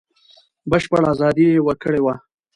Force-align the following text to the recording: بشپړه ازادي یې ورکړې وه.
بشپړه 0.69 1.05
ازادي 1.13 1.45
یې 1.53 1.63
ورکړې 1.67 1.99
وه. 2.05 2.15